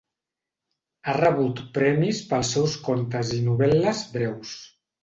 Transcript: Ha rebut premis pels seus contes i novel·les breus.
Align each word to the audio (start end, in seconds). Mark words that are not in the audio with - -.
Ha 1.11 1.15
rebut 1.17 1.61
premis 1.77 2.23
pels 2.33 2.55
seus 2.59 2.77
contes 2.89 3.39
i 3.39 3.45
novel·les 3.51 4.07
breus. 4.19 4.61